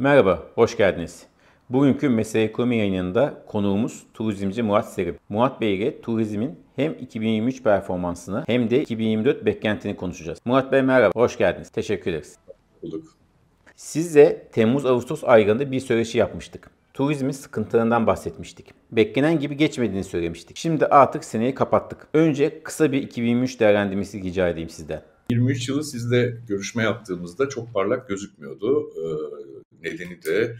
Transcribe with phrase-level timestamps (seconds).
[0.00, 1.26] Merhaba, hoş geldiniz.
[1.70, 5.16] Bugünkü Mesele Ekonomi yayınında konuğumuz turizmci Murat Serim.
[5.28, 10.38] Murat Bey ile turizmin hem 2023 performansını hem de 2024 beklentini konuşacağız.
[10.44, 11.70] Murat Bey merhaba, hoş geldiniz.
[11.70, 12.36] Teşekkür ederiz.
[12.82, 13.04] Bulduk.
[13.76, 16.70] Sizle Temmuz-Ağustos aylarında bir söyleşi yapmıştık.
[16.94, 18.74] Turizmin sıkıntılarından bahsetmiştik.
[18.92, 20.56] Beklenen gibi geçmediğini söylemiştik.
[20.56, 22.08] Şimdi artık seneyi kapattık.
[22.14, 25.02] Önce kısa bir 2023 değerlendirmesi rica edeyim sizden.
[25.30, 28.90] 23 yılı sizle görüşme yaptığımızda çok parlak gözükmüyordu.
[29.92, 30.56] Nedeni de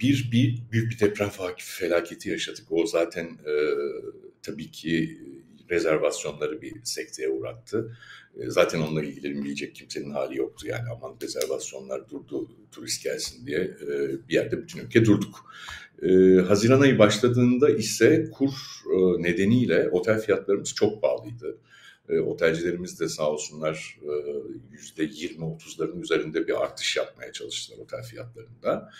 [0.00, 2.64] bir, bir büyük bir deprem felaketi yaşadık.
[2.70, 3.52] O zaten e,
[4.42, 5.18] tabii ki
[5.70, 7.96] rezervasyonları bir sekteye uğrattı.
[8.36, 10.66] E, zaten onunla ilgilenmeyecek kimsenin hali yoktu.
[10.66, 13.88] Yani aman rezervasyonlar durdu, turist gelsin diye e,
[14.28, 15.52] bir yerde bütün ülke durduk.
[16.02, 16.08] E,
[16.40, 18.52] Haziran ayı başladığında ise kur
[18.94, 21.58] e, nedeniyle otel fiyatlarımız çok pahalıydı.
[22.08, 23.98] E, otelcilerimiz de sağ olsunlar
[24.70, 28.90] yüzde 20-30'ların üzerinde bir artış yapmaya çalıştılar otel fiyatlarında.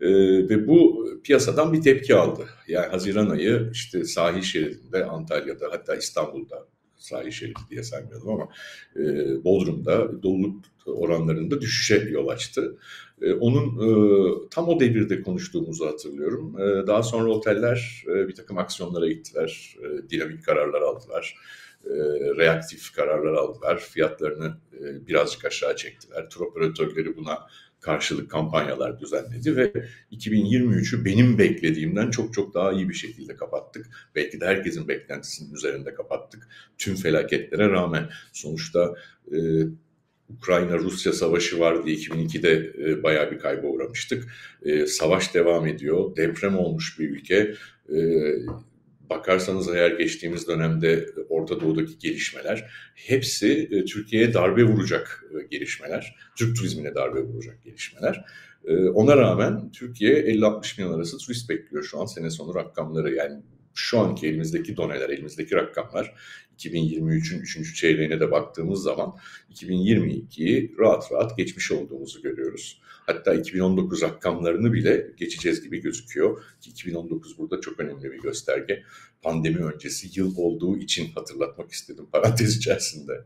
[0.00, 0.08] E,
[0.48, 2.48] ve bu piyasadan bir tepki aldı.
[2.68, 8.48] Yani Haziran ayı işte sahil şeridinde Antalya'da hatta İstanbul'da sahil şeridi diye saymıyordum ama
[8.96, 9.04] e,
[9.44, 12.78] Bodrum'da doluluk oranlarında düşüşe yol açtı.
[13.22, 16.60] E, onun e, tam o devirde konuştuğumuzu hatırlıyorum.
[16.60, 21.36] E, daha sonra oteller e, bir takım aksiyonlara gittiler, e, dinamik kararlar aldılar
[21.86, 21.94] e,
[22.36, 23.78] reaktif kararlar aldılar.
[23.78, 26.30] Fiyatlarını e, birazcık aşağı çektiler.
[26.30, 27.38] Tur operatörleri buna
[27.80, 29.72] karşılık kampanyalar düzenledi ve
[30.12, 33.86] 2023'ü benim beklediğimden çok çok daha iyi bir şekilde kapattık.
[34.14, 36.48] Belki de herkesin beklentisinin üzerinde kapattık.
[36.78, 38.94] Tüm felaketlere rağmen sonuçta
[39.32, 39.36] e,
[40.36, 44.32] Ukrayna-Rusya savaşı var diye 2002'de e, bayağı bir kayba uğramıştık.
[44.62, 46.16] E, savaş devam ediyor.
[46.16, 47.54] Deprem olmuş bir ülke.
[47.94, 47.98] E,
[49.10, 51.06] bakarsanız eğer geçtiğimiz dönemde
[51.42, 56.16] Orta Doğu'daki gelişmeler hepsi e, Türkiye'ye darbe vuracak e, gelişmeler.
[56.36, 58.24] Türk turizmine darbe vuracak gelişmeler.
[58.64, 63.42] E, ona rağmen Türkiye 50-60 milyon arası turist bekliyor şu an sene sonu rakamları yani
[63.74, 66.14] şu anki elimizdeki doneler, elimizdeki rakamlar
[66.58, 67.76] 2023'ün 3.
[67.76, 69.16] çeyreğine de baktığımız zaman
[69.52, 72.80] 2022'yi rahat rahat geçmiş olduğumuzu görüyoruz.
[73.06, 76.42] Hatta 2019 rakamlarını bile geçeceğiz gibi gözüküyor.
[76.60, 78.82] Ki 2019 burada çok önemli bir gösterge.
[79.22, 83.24] Pandemi öncesi yıl olduğu için hatırlatmak istedim parantez içerisinde.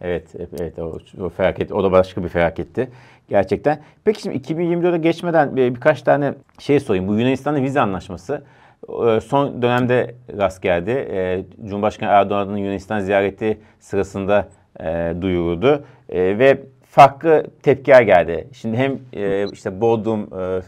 [0.00, 0.28] Evet,
[0.60, 2.90] evet o, o felaket, o da başka bir felaketti
[3.28, 3.82] gerçekten.
[4.04, 7.08] Peki şimdi 2024'e geçmeden bir, birkaç tane şey sorayım.
[7.08, 8.42] Bu Yunanistan'la vize anlaşması e,
[9.20, 10.90] son dönemde rast geldi.
[10.90, 14.48] E, Cumhurbaşkanı Erdoğan'ın Yunanistan ziyareti sırasında
[14.80, 15.84] e, duyuruldu.
[16.10, 18.48] Ve farklı tepkiler geldi.
[18.52, 20.62] Şimdi hem e, işte Bodrum, e,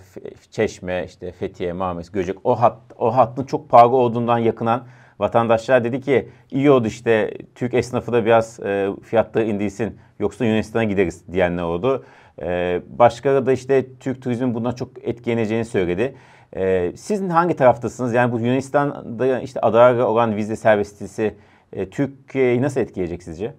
[0.50, 4.82] Çeşme, işte Fethiye, Marmaris, Göcek o hat o hattın çok pahalı olduğundan yakınan
[5.18, 8.60] vatandaşlar dedi ki iyi oldu işte Türk esnafı da biraz
[9.02, 12.04] fiyatları indirsin yoksa Yunanistan'a gideriz diyenler oldu.
[12.42, 16.14] E, başkaları da işte Türk turizmin bundan çok etkileneceğini söyledi.
[16.56, 18.14] E, siz hangi taraftasınız?
[18.14, 21.34] Yani bu Yunanistan'da işte adalara olan vize serbestisi
[21.72, 23.54] e, Türkiye'yi nasıl etkileyecek sizce?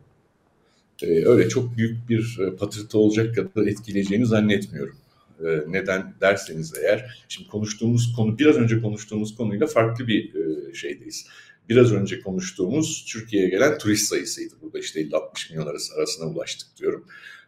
[1.04, 4.98] e, öyle çok büyük bir e, patırtı olacak kadar etkileyeceğini zannetmiyorum.
[5.40, 11.28] E, neden derseniz eğer, şimdi konuştuğumuz konu, biraz önce konuştuğumuz konuyla farklı bir e, şeydeyiz.
[11.70, 14.54] Biraz önce konuştuğumuz Türkiye'ye gelen turist sayısıydı.
[14.62, 17.06] Burada işte 50-60 milyon arası arasına ulaştık diyorum.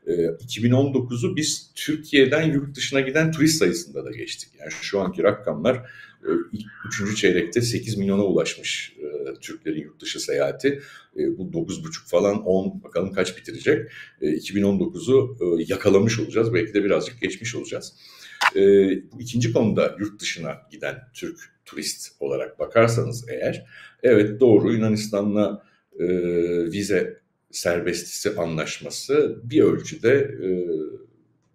[0.07, 4.49] 2019'u biz Türkiye'den yurt dışına giden turist sayısında da geçtik.
[4.59, 5.89] Yani şu anki rakamlar
[6.53, 8.93] ilk üçüncü çeyrekte 8 milyona ulaşmış
[9.41, 10.81] Türklerin yurt dışı seyahati.
[11.17, 13.91] E, bu 9,5 falan 10 bakalım kaç bitirecek.
[14.21, 16.53] E, 2019'u e, yakalamış olacağız.
[16.53, 17.93] Belki de birazcık geçmiş olacağız.
[18.55, 18.59] E,
[19.11, 23.65] bu ikinci konuda yurt dışına giden Türk turist olarak bakarsanız eğer
[24.03, 25.63] evet doğru Yunanistan'la
[25.99, 26.05] e,
[26.71, 27.22] vize
[27.53, 30.49] serbestisi anlaşması bir ölçüde e,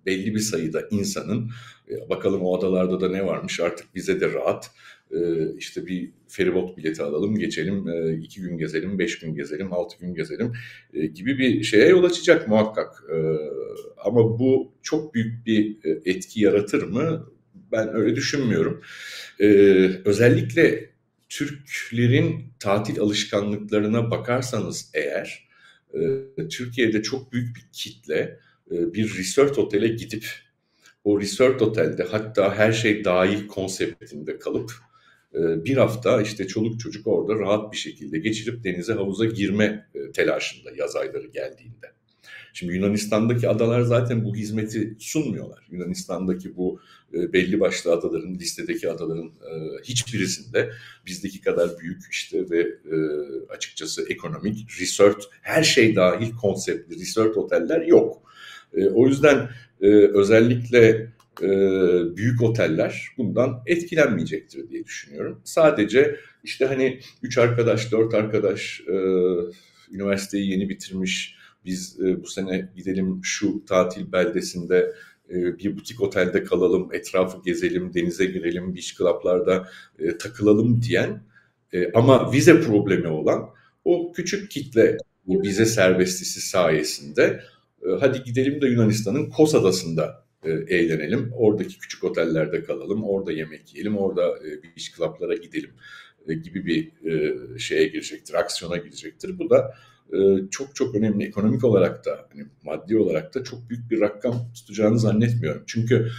[0.07, 1.51] belli bir sayıda insanın
[1.91, 4.71] e, bakalım o adalarda da ne varmış artık bize de rahat
[5.11, 5.19] e,
[5.57, 10.15] işte bir feribot bileti alalım, geçelim, e, iki gün gezelim, beş gün gezelim, altı gün
[10.15, 10.53] gezelim
[10.95, 13.05] e, gibi bir şeye yol açacak muhakkak.
[13.97, 17.31] Ama bu çok büyük bir etki yaratır mı?
[17.73, 18.83] Ben öyle düşünmüyorum.
[20.05, 20.91] Özellikle
[21.29, 25.48] Türklerin tatil alışkanlıklarına bakarsanız eğer,
[26.51, 28.41] Türkiye'de çok büyük bir kitle
[28.71, 30.27] bir resort otele gidip
[31.05, 34.73] o resort otelde hatta her şey dahil konseptinde kalıp
[35.35, 40.13] ee, bir hafta işte çoluk çocuk orada rahat bir şekilde geçirip denize havuza girme e,
[40.13, 41.93] telaşında yaz ayları geldiğinde.
[42.53, 45.67] Şimdi Yunanistan'daki adalar zaten bu hizmeti sunmuyorlar.
[45.71, 46.81] Yunanistan'daki bu
[47.15, 49.53] e, belli başlı adaların, listedeki adaların e,
[49.85, 50.71] hiçbirisinde
[51.07, 52.67] bizdeki kadar büyük işte ve
[53.49, 58.23] açıkçası ekonomik, resort, her şey dahil konseptli resort oteller yok.
[58.95, 59.49] O yüzden
[60.15, 61.13] özellikle
[61.43, 61.49] e,
[62.17, 65.41] büyük oteller bundan etkilenmeyecektir diye düşünüyorum.
[65.45, 68.95] Sadece işte hani üç arkadaş, dört arkadaş e,
[69.93, 74.93] üniversiteyi yeni bitirmiş, biz e, bu sene gidelim şu tatil beldesinde
[75.31, 79.69] e, bir butik otelde kalalım, etrafı gezelim, denize girelim, beach club'larda
[79.99, 81.23] e, takılalım diyen
[81.73, 83.51] e, ama vize problemi olan
[83.85, 84.97] o küçük kitle
[85.29, 87.41] vize serbestisi sayesinde
[87.83, 91.33] e, hadi gidelim de Yunanistan'ın Kos Adası'nda e, eğlenelim.
[91.37, 95.71] Oradaki küçük otellerde kalalım, orada yemek yiyelim, orada e, beach club'lara gidelim
[96.29, 96.93] gibi bir
[97.59, 99.39] şeye girecektir, aksiyona girecektir.
[99.39, 99.75] Bu da
[100.51, 104.99] çok çok önemli ekonomik olarak da hani maddi olarak da çok büyük bir rakam tutacağını
[104.99, 105.63] zannetmiyorum.
[105.67, 106.11] Çünkü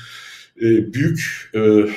[0.57, 1.89] e, büyük e,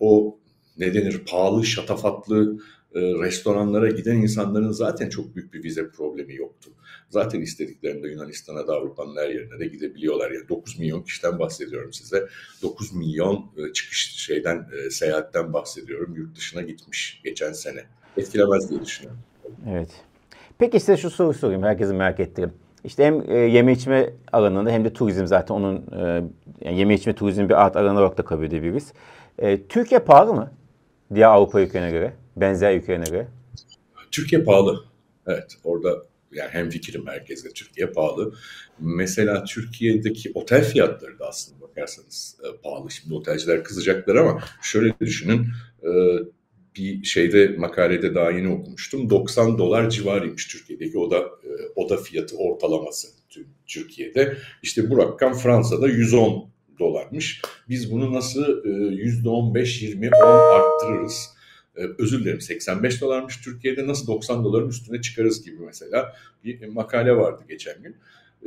[0.00, 0.38] o
[0.78, 2.58] ne denir pahalı, şatafatlı
[2.94, 6.70] e, restoranlara giden insanların zaten çok büyük bir vize problemi yoktu.
[7.10, 10.30] Zaten istediklerinde Yunanistan'a da Avrupa'nın her yerine de gidebiliyorlar.
[10.30, 12.28] Yani 9 milyon kişiden bahsediyorum size.
[12.62, 16.14] 9 milyon e, çıkış şeyden e, seyahatten bahsediyorum.
[16.16, 17.84] Yurt dışına gitmiş geçen sene.
[18.16, 19.20] Etkilemez diye düşünüyorum.
[19.70, 19.90] Evet.
[20.58, 21.62] Peki size şu soru sorayım.
[21.62, 22.52] Herkesin merak ettiğim.
[22.84, 26.24] İşte hem e, yeme içme alanında hem de turizm zaten onun e,
[26.60, 28.92] yani yeme içme turizm bir art alanı olarak da kabul edebiliriz.
[29.38, 30.50] E, Türkiye pahalı mı?
[31.14, 33.26] Diğer Avrupa ülkelerine göre, benzer ülkelerine göre.
[34.10, 34.84] Türkiye pahalı.
[35.26, 35.88] Evet, orada
[36.32, 38.34] yani hem fikrim merkezde Türkiye pahalı.
[38.78, 42.90] Mesela Türkiye'deki otel fiyatları da aslında bakarsanız e, pahalı.
[42.90, 45.46] Şimdi otelciler kızacaklar ama şöyle düşünün.
[45.82, 45.90] E,
[46.76, 49.10] bir şeyde makalede daha yeni okumuştum.
[49.10, 53.08] 90 dolar civarıymış Türkiye'deki oda e, oda fiyatı ortalaması
[53.66, 54.36] Türkiye'de.
[54.62, 56.48] İşte bu rakam Fransa'da 110
[56.78, 57.42] dolarmış.
[57.68, 61.34] Biz bunu nasıl %15, 20, 10 arttırırız?
[61.76, 67.16] E, özür dilerim 85 dolarmış Türkiye'de nasıl 90 doların üstüne çıkarız gibi mesela bir makale
[67.16, 67.96] vardı geçen gün.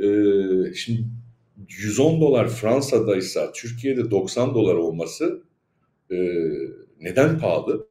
[0.03, 1.03] E, şimdi
[1.69, 5.41] 110 dolar Fransa'daysa Türkiye'de 90 dolar olması
[6.11, 6.15] e,
[7.01, 7.87] neden pahalı?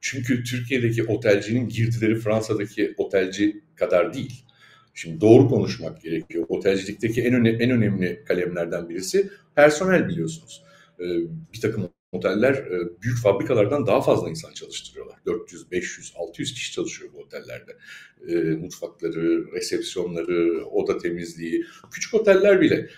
[0.00, 4.44] Çünkü Türkiye'deki otelcinin girdileri Fransa'daki otelci kadar değil.
[4.94, 6.46] Şimdi doğru konuşmak gerekiyor.
[6.48, 10.62] Otelcilikteki en, öne, en önemli kalemlerden birisi personel biliyorsunuz.
[11.00, 11.04] Ee,
[11.52, 15.16] bir takım oteller e, büyük fabrikalardan daha fazla insan çalıştırıyorlar.
[15.26, 17.76] 400, 500, 600 kişi çalışıyor bu otellerde.
[18.28, 21.64] E, mutfakları, resepsiyonları, oda temizliği.
[21.92, 22.88] Küçük oteller bile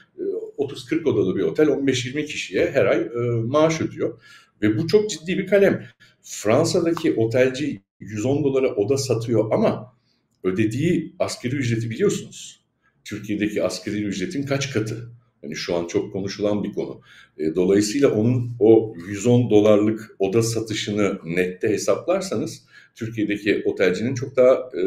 [0.60, 3.08] 30-40 e, odalı bir otel 15-20 kişiye her ay
[3.44, 4.20] maaş ödüyor.
[4.62, 5.86] Ve bu çok ciddi bir kalem.
[6.22, 9.96] Fransa'daki otelci 110 dolara oda satıyor ama
[10.44, 12.60] ödediği asgari ücreti biliyorsunuz.
[13.04, 15.10] Türkiye'deki asgari ücretin kaç katı?
[15.42, 17.00] Yani şu an çok konuşulan bir konu.
[17.38, 22.64] E, dolayısıyla onun o 110 dolarlık oda satışını nette hesaplarsanız
[22.94, 24.82] Türkiye'deki otelcinin çok daha e,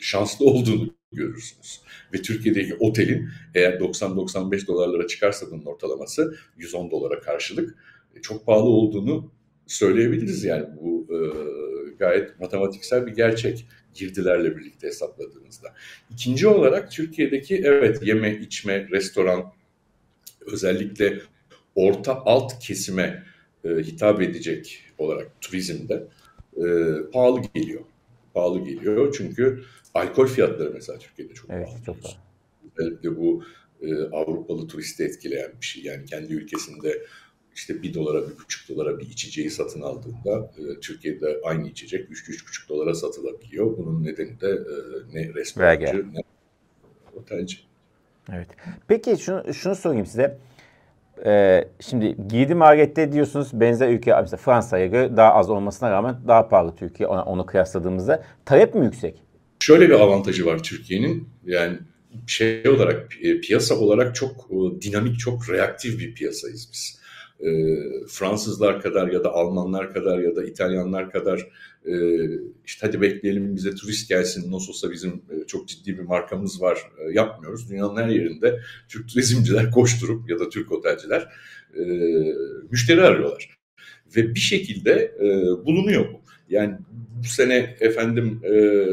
[0.00, 1.80] şanslı olduğunu görürsünüz.
[2.14, 7.74] Ve Türkiye'deki otelin eğer 90-95 dolarlara çıkarsa bunun ortalaması 110 dolara karşılık
[8.16, 9.30] e, çok pahalı olduğunu
[9.66, 11.18] söyleyebiliriz yani bu e,
[11.98, 15.74] gayet matematiksel bir gerçek girdilerle birlikte hesapladığınızda.
[16.10, 19.52] İkinci olarak Türkiye'deki evet yeme, içme, restoran
[20.46, 21.20] özellikle
[21.74, 23.24] orta alt kesime
[23.64, 26.08] e, hitap edecek olarak turizmde
[26.56, 26.64] e,
[27.12, 27.80] pahalı geliyor.
[28.34, 29.62] Pahalı geliyor çünkü
[29.94, 31.82] alkol fiyatları mesela Türkiye'de çok evet, pahalı.
[31.86, 32.16] Çok pahalı.
[32.76, 33.44] Özellikle bu
[33.82, 35.82] e, Avrupalı turisti etkileyen bir şey.
[35.82, 37.02] Yani kendi ülkesinde
[37.54, 42.28] işte bir dolara, bir buçuk dolara bir içeceği satın aldığında e, Türkiye'de aynı içecek üç,
[42.28, 43.78] üç buçuk dolara satılabiliyor.
[43.78, 46.22] Bunun nedeni de e, ne restorancı ne
[47.16, 47.56] otelci.
[48.32, 48.48] Evet.
[48.88, 50.38] Peki şunu, şunu sorayım size.
[51.24, 56.48] Ee, şimdi giydi markette diyorsunuz benzer ülke mesela Fransa'ya göre daha az olmasına rağmen daha
[56.48, 58.22] pahalı Türkiye ona, onu kıyasladığımızda.
[58.44, 59.22] Talep mi yüksek?
[59.62, 61.28] Şöyle bir avantajı var Türkiye'nin.
[61.46, 61.78] Yani
[62.26, 63.10] şey olarak
[63.42, 64.50] piyasa olarak çok
[64.80, 67.00] dinamik, çok reaktif bir piyasayız biz
[67.40, 67.50] e,
[68.08, 71.48] Fransızlar kadar ya da Almanlar kadar ya da İtalyanlar kadar
[71.86, 71.94] e,
[72.66, 76.78] işte hadi bekleyelim bize turist gelsin nasıl olsa bizim e, çok ciddi bir markamız var
[76.98, 77.70] e, yapmıyoruz.
[77.70, 81.28] Dünyanın her yerinde Türk turizmciler koşturup ya da Türk otelciler
[81.78, 81.82] e,
[82.70, 83.58] müşteri arıyorlar.
[84.16, 85.26] Ve bir şekilde e,
[85.66, 86.20] bulunuyor bu.
[86.48, 86.76] Yani
[87.22, 88.86] bu sene efendim e,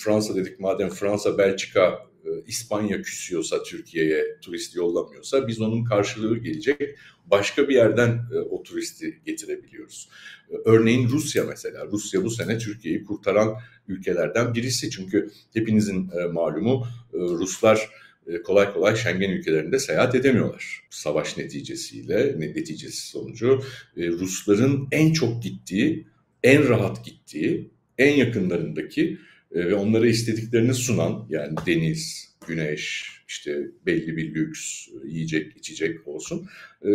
[0.00, 6.80] Fransa dedik madem Fransa, Belçika e, İspanya küsüyorsa Türkiye'ye turist yollamıyorsa biz onun karşılığı gelecek
[7.26, 10.08] başka bir yerden e, o turisti getirebiliyoruz.
[10.50, 11.86] E, örneğin Rusya mesela.
[11.86, 14.90] Rusya bu sene Türkiye'yi kurtaran ülkelerden birisi.
[14.90, 17.88] Çünkü hepinizin malumu Ruslar
[18.44, 20.80] kolay kolay Schengen ülkelerinde seyahat edemiyorlar.
[20.90, 23.62] Savaş neticesiyle, neticesi sonucu
[23.96, 26.06] Rusların en çok gittiği,
[26.42, 29.18] en rahat gittiği, en yakınlarındaki
[29.52, 36.48] ve onlara istediklerini sunan yani deniz, güneş, işte belli bir lüks, yiyecek, içecek olsun.
[36.84, 36.90] E,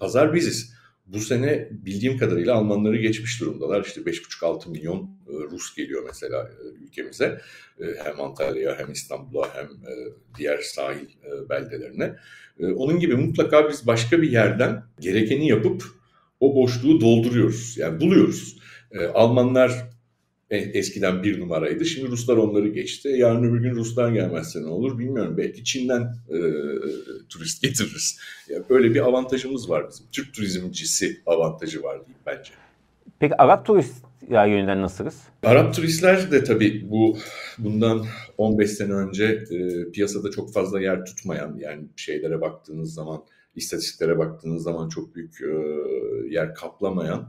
[0.00, 0.74] pazar biziz.
[1.06, 3.84] Bu sene bildiğim kadarıyla Almanları geçmiş durumdalar.
[3.84, 7.40] İşte 5,5-6 milyon e, Rus geliyor mesela e, ülkemize.
[7.80, 9.68] E, hem Antalya'ya hem İstanbul'a hem
[10.38, 11.06] diğer sahil
[11.50, 12.16] beldelerine.
[12.60, 15.84] Onun gibi mutlaka biz başka bir yerden gerekeni yapıp
[16.40, 17.76] o boşluğu dolduruyoruz.
[17.78, 18.58] Yani buluyoruz.
[19.14, 19.93] Almanlar e,
[20.50, 21.84] eskiden bir numaraydı.
[21.84, 23.08] Şimdi Ruslar onları geçti.
[23.08, 25.34] Yarın öbür gün Ruslar gelmezse ne olur bilmiyorum.
[25.36, 26.38] Belki Çin'den e,
[27.28, 28.20] turist getiririz.
[28.48, 30.06] Yani böyle bir avantajımız var bizim.
[30.12, 32.50] Türk turizmcisi avantajı var diyeyim bence.
[33.18, 35.22] Peki Arap turist ya yönünden nasılız?
[35.42, 37.18] Arap turistler de tabii bu
[37.58, 38.06] bundan
[38.38, 43.24] 15 sene önce e, piyasada çok fazla yer tutmayan yani şeylere baktığınız zaman
[43.56, 45.54] istatistiklere baktığınız zaman çok büyük e,
[46.30, 47.28] yer kaplamayan e,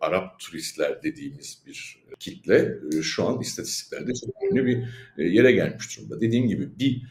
[0.00, 4.78] Arap turistler dediğimiz bir kitle e, şu an istatistiklerde çok önemli bir
[5.24, 6.20] e, yere gelmiş durumda.
[6.20, 7.02] Dediğim gibi bir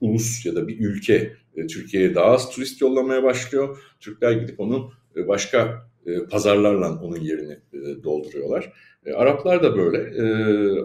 [0.00, 1.32] ulus ya da bir ülke
[1.68, 3.78] Türkiye'ye daha az turist yollamaya başlıyor.
[4.00, 5.88] Türkler gidip onu başka
[6.30, 7.58] pazarlarla onun yerini
[8.02, 8.72] dolduruyorlar.
[9.14, 9.98] Araplar da böyle.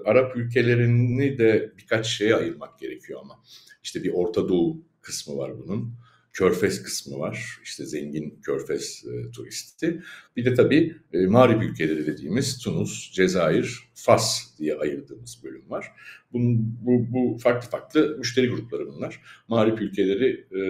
[0.05, 3.39] Arap ülkelerini de birkaç şeye ayırmak gerekiyor ama.
[3.83, 5.93] İşte bir Orta Doğu kısmı var bunun.
[6.33, 7.59] Körfez kısmı var.
[7.63, 10.01] İşte zengin Körfez e, turisti.
[10.37, 15.85] Bir de tabii e, Mağrip ülkeleri dediğimiz Tunus, Cezayir, Fas diye ayırdığımız bölüm var.
[16.33, 19.21] Bunun, bu, bu farklı farklı müşteri grupları bunlar.
[19.47, 20.61] Mağrip ülkeleri e,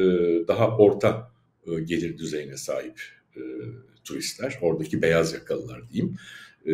[0.48, 1.32] daha orta
[1.68, 3.02] e, gelir düzeyine sahip
[3.36, 3.42] e,
[4.04, 4.58] turistler.
[4.62, 6.18] Oradaki beyaz yakalılar diyeyim.
[6.66, 6.74] E,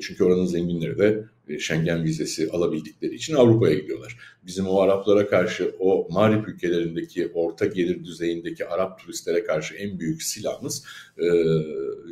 [0.00, 4.18] çünkü oranın zenginleri de e, Schengen vizesi alabildikleri için Avrupa'ya gidiyorlar.
[4.46, 10.22] Bizim o Araplara karşı o mağrip ülkelerindeki orta gelir düzeyindeki Arap turistlere karşı en büyük
[10.22, 10.84] silahımız
[11.18, 11.26] e,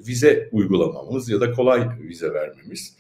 [0.07, 2.97] vize uygulamamız ya da kolay vize vermemiz.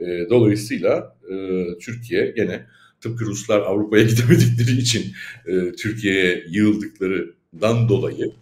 [0.00, 2.66] E, dolayısıyla e, Türkiye gene
[3.00, 5.12] tıpkı Ruslar Avrupa'ya gidemedikleri için
[5.46, 8.32] e, Türkiye'ye yığıldıklarından dolayı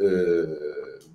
[0.00, 0.06] e,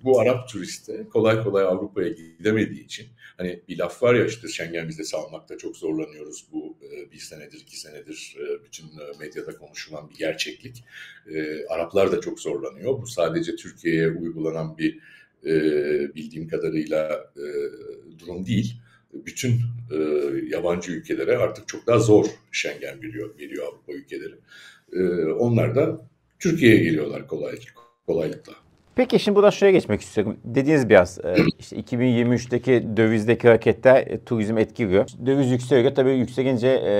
[0.04, 4.88] bu Arap turiste kolay kolay Avrupa'ya gidemediği için hani bir laf var ya işte Schengen
[4.88, 6.46] vizesi almakta çok zorlanıyoruz.
[6.52, 10.84] Bu e, bir senedir, iki senedir e, bütün e, medyada konuşulan bir gerçeklik.
[11.68, 13.02] Araplar da çok zorlanıyor.
[13.02, 14.98] Bu sadece Türkiye'ye uygulanan bir
[16.14, 17.32] bildiğim kadarıyla
[18.18, 18.74] durum değil.
[19.12, 19.60] Bütün
[20.48, 24.34] yabancı ülkelere artık çok daha zor Schengen veriyor, veriyor Avrupa ülkeleri.
[25.32, 27.82] Onlar da Türkiye'ye geliyorlar kolaylıkla.
[28.06, 28.69] kolaylıkla.
[29.00, 30.36] Peki şimdi buradan şuraya geçmek istiyorum.
[30.44, 35.08] Dediğiniz biraz e, işte 2023'teki dövizdeki hareketler e, turizm etkiliyor.
[35.26, 35.94] Döviz yükseliyor.
[35.94, 36.92] Tabii yükselince e,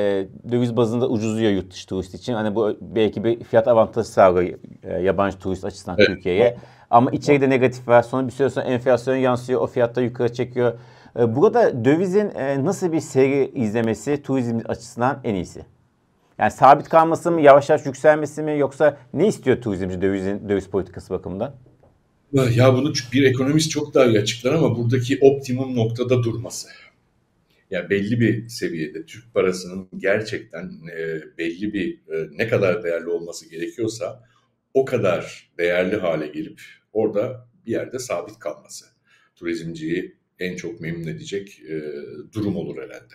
[0.52, 2.34] döviz bazında ucuzluyor yurt dışı turist için.
[2.34, 4.58] Hani bu belki bir fiyat avantajı sağlıyor
[5.02, 6.08] yabancı turist açısından evet.
[6.08, 6.56] Türkiye'ye.
[6.90, 8.02] Ama içeride negatif var.
[8.02, 9.60] Sonra bir süre sonra enflasyon yansıyor.
[9.60, 10.72] O fiyatta yukarı çekiyor.
[11.16, 12.32] Burada dövizin
[12.64, 15.64] nasıl bir seri izlemesi turizm açısından en iyisi?
[16.38, 21.14] Yani sabit kalması mı, yavaş yavaş yükselmesi mi yoksa ne istiyor turizmci dövizin döviz politikası
[21.14, 21.52] bakımından?
[22.32, 26.68] Ya bunu bir ekonomist çok daha iyi açıklar ama buradaki optimum noktada durması.
[27.70, 33.50] Yani belli bir seviyede Türk parasının gerçekten e, belli bir e, ne kadar değerli olması
[33.50, 34.24] gerekiyorsa
[34.74, 38.84] o kadar değerli hale gelip orada bir yerde sabit kalması.
[39.36, 41.82] Turizmciyi en çok memnun edecek e,
[42.32, 43.14] durum olur herhalde.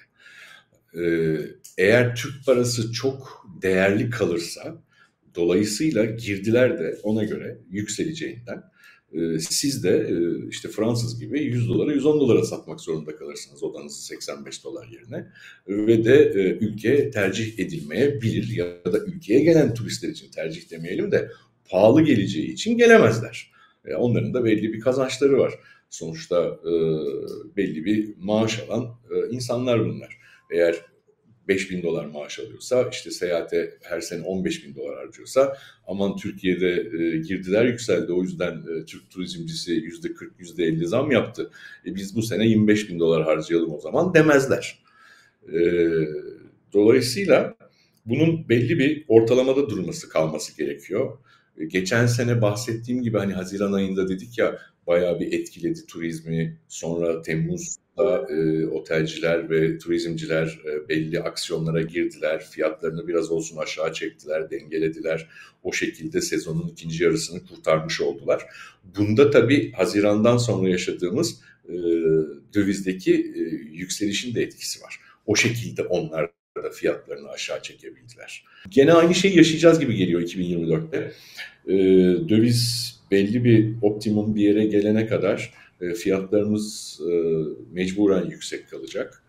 [1.78, 4.84] Eğer Türk parası çok değerli kalırsa
[5.36, 8.64] dolayısıyla girdiler de ona göre yükseleceğinden
[9.40, 14.64] siz de e, işte Fransız gibi 100 dolara 110 dolara satmak zorunda kalırsınız odanızı 85
[14.64, 15.28] dolar yerine
[15.68, 21.32] ve de e, ülke tercih edilmeyebilir ya da ülkeye gelen turistler için tercih demeyelim de
[21.70, 23.52] pahalı geleceği için gelemezler.
[23.86, 25.54] E, onların da belli bir kazançları var.
[25.90, 26.60] Sonuçta
[27.58, 28.96] belli bir maaş alan
[29.32, 30.18] insanlar bunlar.
[30.52, 30.76] Eğer
[31.48, 36.72] 5 bin dolar maaş alıyorsa işte seyahate her sene 15 bin dolar harcıyorsa aman Türkiye'de
[36.72, 41.52] e, girdiler yükseldi o yüzden e, Türk turizmcisi yüzde 40 yüzde 50 zam yaptı.
[41.86, 44.80] E, biz bu sene 25 bin dolar harcayalım o zaman demezler.
[45.54, 45.60] E,
[46.74, 47.56] dolayısıyla
[48.06, 51.18] bunun belli bir ortalamada durması kalması gerekiyor.
[51.58, 56.58] E, geçen sene bahsettiğim gibi hani Haziran ayında dedik ya bayağı bir etkiledi turizmi.
[56.68, 57.22] Sonra
[57.96, 62.46] Temmuz'da e, otelciler ve turizmciler e, belli aksiyonlara girdiler.
[62.52, 65.28] Fiyatlarını biraz olsun aşağı çektiler, dengelediler.
[65.64, 68.46] O şekilde sezonun ikinci yarısını kurtarmış oldular.
[68.98, 71.74] Bunda tabii Haziran'dan sonra yaşadığımız e,
[72.54, 73.40] dövizdeki e,
[73.78, 75.00] yükselişin de etkisi var.
[75.26, 76.32] O şekilde onlar
[76.64, 78.46] da fiyatlarını aşağı çekebildiler.
[78.70, 81.12] Gene aynı şeyi yaşayacağız gibi geliyor 2024'te.
[81.68, 81.76] E,
[82.30, 87.14] döviz belli bir optimum bir yere gelene kadar e, fiyatlarımız e,
[87.72, 89.24] mecburen yüksek kalacak.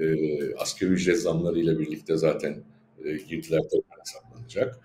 [0.00, 0.14] E,
[0.54, 2.62] asgari ücret zamlarıyla birlikte zaten
[3.04, 4.78] e, girdiler tekrar hesaplanacak.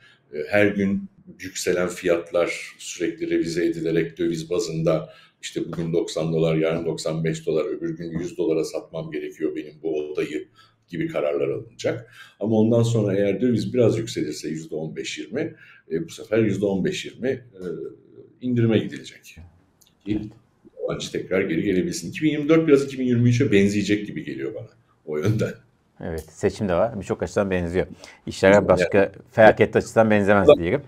[0.47, 7.45] Her gün yükselen fiyatlar sürekli revize edilerek döviz bazında işte bugün 90 dolar, yarın 95
[7.45, 10.47] dolar, öbür gün 100 dolara satmam gerekiyor benim bu odayı
[10.87, 12.13] gibi kararlar alınacak.
[12.39, 15.55] Ama ondan sonra eğer döviz biraz yükselirse %15-20,
[15.91, 17.41] e, bu sefer %15-20 e,
[18.41, 19.23] indirime gidilecek.
[20.05, 20.21] Ki
[20.89, 22.09] yabancı tekrar geri gelebilsin.
[22.09, 24.67] 2024 biraz 2023'e benzeyecek gibi geliyor bana
[25.05, 25.53] o yönden.
[26.03, 26.99] Evet seçim de var.
[26.99, 27.87] Birçok açıdan benziyor.
[28.27, 30.81] İşler başka yani, felaket açıdan benzemez diyelim.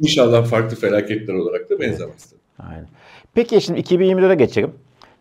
[0.00, 2.32] İnşallah farklı felaketler olarak da benzemez.
[2.32, 2.40] Evet.
[2.58, 2.88] Aynen.
[3.34, 4.70] Peki şimdi 2024'e geçelim.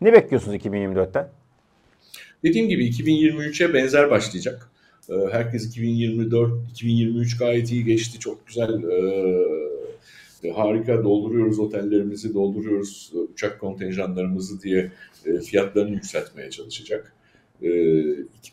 [0.01, 1.27] Ne bekliyorsunuz 2024'ten?
[2.43, 4.69] Dediğim gibi 2023'e benzer başlayacak.
[5.09, 8.19] Ee, herkes 2024, 2023 gayet iyi geçti.
[8.19, 8.97] Çok güzel, e,
[10.55, 14.91] harika dolduruyoruz otellerimizi, dolduruyoruz uçak kontenjanlarımızı diye
[15.25, 17.13] e, fiyatlarını yükseltmeye çalışacak.
[17.63, 17.69] E,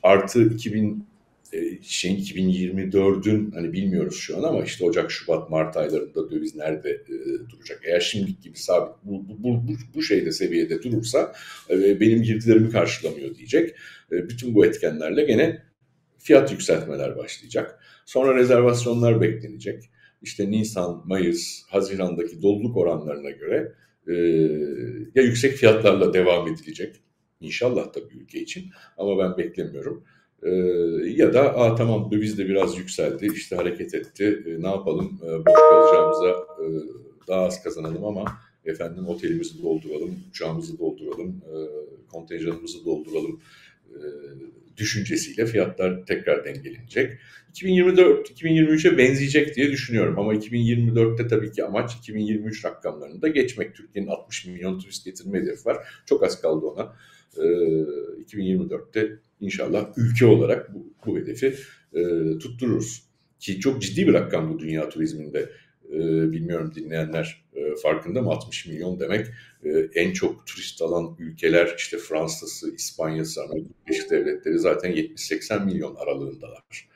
[0.03, 1.07] artı 2000
[1.55, 6.91] e, şeyin 2024'ün hani bilmiyoruz şu an ama işte Ocak, Şubat, Mart aylarında döviz nerede
[6.91, 7.17] e,
[7.51, 7.81] duracak?
[7.85, 11.33] Eğer şimdiki gibi sabit bu, bu, bu, bu şeyde seviyede durursa
[11.71, 13.75] e, benim girdilerimi karşılamıyor diyecek.
[14.13, 15.63] E, bütün bu etkenlerle gene
[16.19, 17.79] fiyat yükseltmeler başlayacak.
[18.07, 19.91] Sonra rezervasyonlar beklenecek.
[20.25, 23.73] İşte Nisan, Mayıs, Haziran'daki doluluk oranlarına göre
[24.09, 24.13] e,
[25.15, 26.97] ya yüksek fiyatlarla devam edilecek.
[27.41, 28.65] İnşallah tabii ülke için
[28.99, 30.05] ama ben beklemiyorum
[30.45, 30.51] ee,
[31.07, 35.27] ya da Aa, tamam döviz de biraz yükseldi, işte hareket etti, e, ne yapalım e,
[35.47, 36.65] boş kalacağımıza e,
[37.29, 38.25] daha az kazanalım ama
[38.65, 41.57] efendim otelimizi dolduralım, uçağımızı dolduralım, e,
[42.13, 43.41] kontenjanımızı dolduralım
[43.91, 43.99] e,
[44.77, 47.19] düşüncesiyle fiyatlar tekrar dengelenecek.
[47.55, 53.75] 2024-2023'e benzeyecek diye düşünüyorum ama 2024'te tabii ki amaç 2023 rakamlarını da geçmek.
[53.75, 55.89] Türkiye'nin 60 milyon turist getirme hedefi var.
[56.07, 56.97] Çok az kaldı ona.
[57.37, 57.43] E,
[58.23, 61.55] 2024'te inşallah ülke olarak bu, bu hedefi
[61.93, 62.03] e,
[62.39, 63.03] tuttururuz.
[63.41, 65.51] Ki çok ciddi bir rakam bu dünya turizminde.
[65.93, 68.31] E, bilmiyorum dinleyenler e, farkında mı?
[68.31, 69.27] 60 milyon demek
[69.65, 75.95] e, en çok turist alan ülkeler işte Fransa'sı, İspanya'sı, Amerika Birleşik Devletleri zaten 70-80 milyon
[75.95, 76.89] aralığındalar.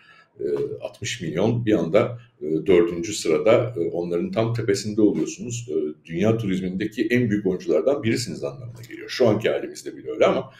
[0.81, 5.69] 60 milyon bir anda dördüncü sırada onların tam tepesinde oluyorsunuz.
[6.05, 9.09] Dünya turizmindeki en büyük oyunculardan birisiniz anlamına geliyor.
[9.09, 10.53] Şu anki halimizde bile öyle ama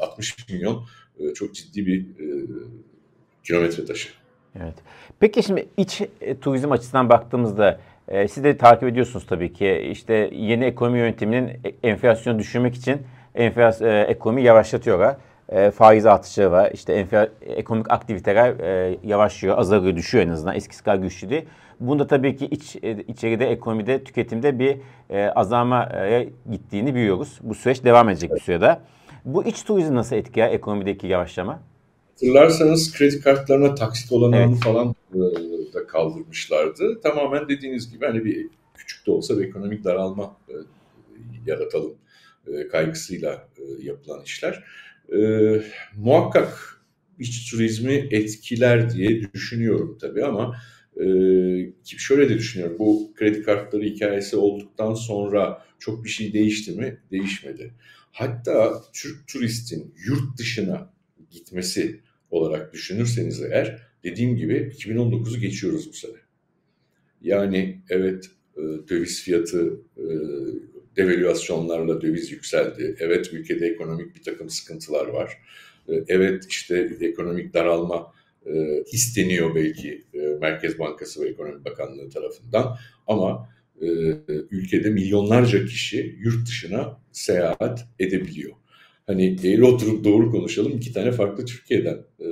[0.00, 0.84] 60 milyon
[1.18, 2.46] e, çok ciddi bir e,
[3.44, 4.08] kilometre taşı.
[4.60, 4.74] Evet.
[5.20, 10.30] Peki şimdi iç e, turizm açısından baktığımızda e, siz de takip ediyorsunuz tabii ki işte
[10.32, 13.02] yeni ekonomi yönetiminin e, enflasyonu düşürmek için
[13.34, 15.16] enflas e, ekonomi yavaşlatıyorlar.
[15.48, 16.70] E, faiz artışı var.
[16.74, 20.56] İşte enfla, ekonomik aktiviteler e, yavaşlıyor, azalıyor, düşüyor en azından.
[20.56, 21.44] Eskisi kadar güçlü değil.
[21.80, 24.76] Bunda tabii ki iç e, içeride, ekonomide, tüketimde bir
[25.10, 27.38] e, azalmaya gittiğini biliyoruz.
[27.42, 28.78] Bu süreç devam edecek bir sürede.
[29.24, 31.58] Bu iç turizm nasıl etkiler ekonomideki yavaşlama?
[32.12, 34.64] Hatırlarsanız kredi kartlarına taksit olanağını evet.
[34.64, 35.18] falan e,
[35.74, 37.00] da kaldırmışlardı.
[37.00, 40.54] Tamamen dediğiniz gibi hani bir küçük de olsa bir ekonomik daralma e,
[41.46, 41.94] yaratalım
[42.46, 43.48] e, kaygısıyla
[43.82, 44.64] yapılan işler.
[45.96, 46.80] Muhakkak
[47.18, 50.56] iç turizmi etkiler diye düşünüyorum tabii ama
[51.84, 52.76] şöyle de düşünüyorum.
[52.78, 57.00] Bu kredi kartları hikayesi olduktan sonra çok bir şey değişti mi?
[57.10, 57.74] Değişmedi.
[58.12, 60.92] Hatta Türk turistin yurt dışına
[61.32, 66.16] gitmesi olarak düşünürseniz eğer dediğim gibi 2019'u geçiyoruz bu sene.
[67.22, 70.04] Yani evet e, döviz fiyatı e,
[70.96, 72.96] devalüasyonlarla döviz yükseldi.
[72.98, 75.38] Evet ülkede ekonomik bir takım sıkıntılar var.
[75.88, 78.12] E, evet işte ekonomik daralma
[78.92, 80.04] isteniyor belki
[80.40, 83.48] Merkez Bankası ve Ekonomi Bakanlığı tarafından ama
[83.80, 83.86] e,
[84.50, 88.52] ülkede milyonlarca kişi yurt dışına seyahat edebiliyor.
[89.06, 92.28] Hani eğri oturup doğru konuşalım iki tane farklı Türkiye'den e,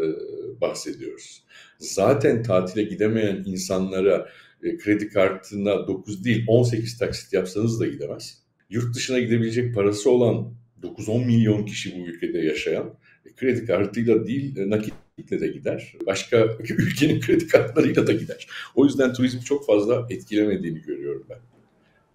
[0.61, 1.45] bahsediyoruz.
[1.79, 4.29] Zaten tatile gidemeyen insanlara
[4.63, 8.43] e, kredi kartına 9 değil 18 taksit yapsanız da gidemez.
[8.71, 12.95] Yurt dışına gidebilecek parası olan 9-10 milyon kişi bu ülkede yaşayan
[13.27, 15.95] e, kredi kartıyla değil e, nakitle de gider.
[16.07, 18.47] Başka ülkenin kredi kartlarıyla da gider.
[18.75, 21.39] O yüzden turizm çok fazla etkilemediğini görüyorum ben.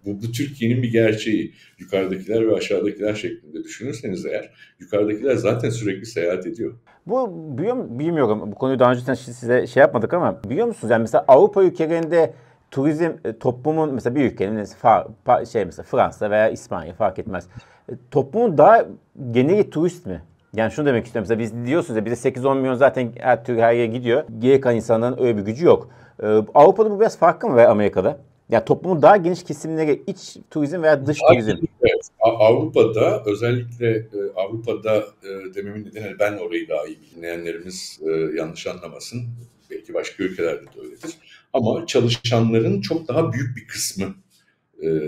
[0.06, 1.54] Bu, bu Türkiye'nin bir gerçeği.
[1.80, 6.74] Yukarıdakiler ve aşağıdakiler şeklinde düşünürseniz eğer yukarıdakiler zaten sürekli seyahat ediyor.
[7.08, 10.92] Bu biliyor, bilmiyorum bu konuyu daha önce size şey yapmadık ama biliyor musunuz?
[10.92, 12.34] Yani mesela Avrupa ülkelerinde
[12.72, 15.08] turizm e, toplumun mesela bir ülkenin mesela,
[15.52, 17.48] şey mesela Fransa veya İspanya fark etmez.
[17.90, 18.86] E, toplumun daha
[19.32, 20.22] geneli turist mi?
[20.56, 21.28] Yani şunu demek istiyorum.
[21.30, 24.24] Mesela biz diyorsunuz ya bize 8-10 milyon zaten her türlü her yere gidiyor.
[24.40, 25.90] Geri kalan insanların öyle bir gücü yok.
[26.24, 28.18] Ee, Avrupa'da bu biraz farklı mı ve Amerika'da?
[28.50, 31.66] Ya toplumun daha geniş kesimleri iç turizm veya dış turizm.
[31.82, 32.10] Evet.
[32.20, 38.68] Avrupa'da özellikle e, Avrupa'da e, dememin nedeni hani ben orayı daha iyi bilmeyenlerimiz e, yanlış
[38.68, 39.24] anlamasın.
[39.72, 41.18] Belki başka ülkelerde de öyledir.
[41.54, 44.16] Ama çalışanların çok daha büyük bir kısmı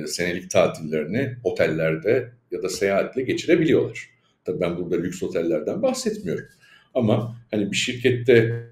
[0.08, 4.10] senelik tatillerini otellerde ya da seyahatle geçirebiliyorlar.
[4.46, 6.46] Tabii ben burada lüks otellerden bahsetmiyorum.
[6.94, 8.64] Ama hani bir şirkette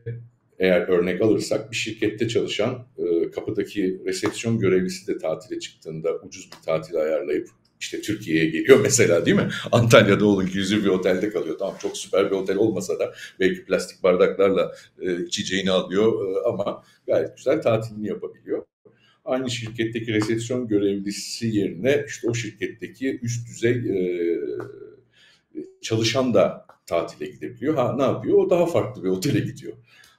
[0.59, 3.03] eğer örnek alırsak bir şirkette çalışan e,
[3.35, 9.37] kapıdaki resepsiyon görevlisi de tatile çıktığında ucuz bir tatil ayarlayıp işte Türkiye'ye geliyor mesela değil
[9.37, 9.49] mi?
[9.71, 11.57] Antalya'da olun ki yüzü bir otelde kalıyor.
[11.59, 16.83] Tamam çok süper bir otel olmasa da belki plastik bardaklarla e, içeceğini alıyor e, ama
[17.07, 18.65] gayet güzel tatilini yapabiliyor.
[19.25, 24.39] Aynı şirketteki resepsiyon görevlisi yerine işte o şirketteki üst düzey e,
[25.81, 27.75] çalışan da tatile gidebiliyor.
[27.75, 28.37] Ha ne yapıyor?
[28.37, 29.73] O daha farklı bir otele gidiyor.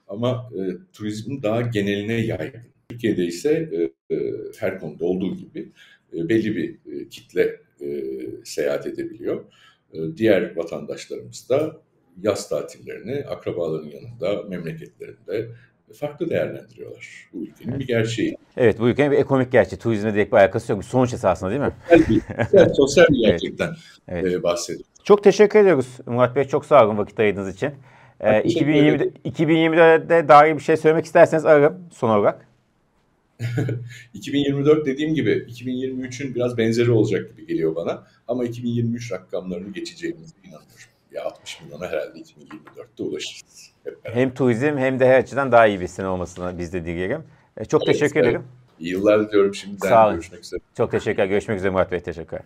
[0.07, 0.61] Ama e,
[0.93, 2.76] turizmin daha geneline yaygın.
[2.89, 5.71] Türkiye'de ise e, e, her konuda olduğu gibi
[6.13, 8.03] e, belli bir e, kitle e,
[8.43, 9.45] seyahat edebiliyor.
[9.93, 11.81] E, diğer vatandaşlarımız da
[12.21, 15.47] yaz tatillerini akrabaların yanında, memleketlerinde
[15.93, 17.29] farklı değerlendiriyorlar.
[17.33, 18.37] Bu ülkenin bir gerçeği.
[18.57, 19.79] Evet bu ülkenin bir ekonomik gerçeği.
[19.79, 20.85] Turizmle direkt bir alakası yok.
[20.85, 21.73] Sonuç esasında değil mi?
[21.89, 22.21] Sosyal bir,
[22.53, 23.69] evet, sosyal bir gerçekten
[24.07, 24.25] evet.
[24.27, 24.43] evet.
[24.43, 24.87] bahsediyoruz.
[25.03, 26.43] Çok teşekkür ediyoruz Murat Bey.
[26.43, 27.71] Çok sağ olun vakit ayırdığınız için.
[28.19, 32.46] Ee, 2020, 2024'de daha iyi bir şey söylemek isterseniz ararım son olarak.
[34.13, 38.07] 2024 dediğim gibi 2023'ün biraz benzeri olacak gibi geliyor bana.
[38.27, 40.67] Ama 2023 rakamlarını geçeceğimize inanıyorum.
[41.11, 43.71] Ya 60 milyona herhalde 2024'te ulaşırız.
[44.03, 47.23] Hem turizm hem de her açıdan daha iyi bir sene olmasını biz de dilerim.
[47.69, 48.29] Çok evet, teşekkür evet.
[48.29, 48.43] ederim.
[48.79, 49.89] İyi yıllar diliyorum şimdiden.
[49.89, 50.15] Sağ olun.
[50.15, 50.59] Görüşmek üzere.
[50.77, 51.25] Çok teşekkürler.
[51.25, 51.99] Görüşmek üzere Murat Bey.
[51.99, 52.43] Teşekkürler.